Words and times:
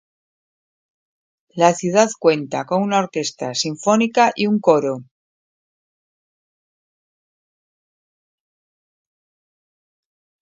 La 1.53 1.75
ciudad 1.75 2.09
cuenta 2.17 2.65
con 2.65 2.81
una 2.81 2.97
orquesta 2.97 3.53
sinfónica 3.53 4.31
y 4.35 4.47
un 4.47 4.59
coro. 4.59 5.03